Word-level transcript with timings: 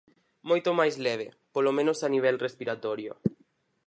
Moito 0.49 0.69
máis 0.79 0.95
leve, 1.05 1.27
polo 1.53 1.71
menos 1.77 1.99
a 2.01 2.07
nivel 2.15 2.35
respiratorio. 2.45 3.11